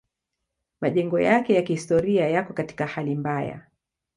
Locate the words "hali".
2.85-3.15